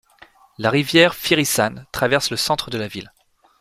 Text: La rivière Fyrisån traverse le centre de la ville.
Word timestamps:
La 0.57 0.71
rivière 0.71 1.13
Fyrisån 1.13 1.85
traverse 1.91 2.31
le 2.31 2.35
centre 2.37 2.71
de 2.71 2.79
la 2.79 2.87
ville. 2.87 3.13